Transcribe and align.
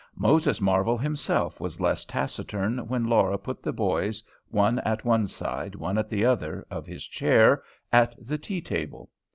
Moses 0.17 0.59
Marvel 0.59 0.97
himself 0.97 1.59
was 1.59 1.79
less 1.79 2.05
taciturn 2.05 2.87
when 2.87 3.05
Laura 3.05 3.37
put 3.37 3.61
the 3.61 3.71
boys, 3.71 4.23
one 4.49 4.79
at 4.79 5.05
one 5.05 5.27
side, 5.27 5.75
one 5.75 5.99
at 5.99 6.09
the 6.09 6.25
other, 6.25 6.65
of 6.71 6.87
his 6.87 7.05
chair, 7.05 7.61
at 7.93 8.15
the 8.19 8.39
tea 8.39 8.61
table. 8.61 9.11